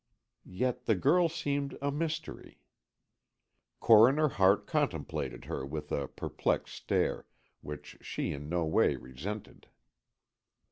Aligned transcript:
Yet 0.49 0.85
the 0.85 0.95
girl 0.95 1.29
seemed 1.29 1.77
a 1.79 1.91
mystery. 1.91 2.57
Coroner 3.79 4.29
Hart 4.29 4.65
contemplated 4.65 5.45
her 5.45 5.63
with 5.63 5.91
a 5.91 6.07
perplexed 6.07 6.73
stare, 6.75 7.27
which 7.61 7.99
she 8.01 8.31
in 8.33 8.49
no 8.49 8.65
way 8.65 8.95
resented. 8.95 9.67